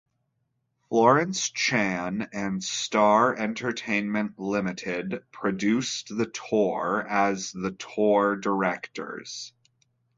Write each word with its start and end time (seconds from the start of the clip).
Florence 0.89 1.51
Chan 1.51 2.27
and 2.33 2.63
Star 2.63 3.35
Entertainment 3.37 4.39
Limited 4.39 5.21
produced 5.31 6.17
the 6.17 6.25
tour 6.25 7.05
as 7.07 7.51
the 7.51 7.73
tour 7.73 8.35
directors. 8.35 9.53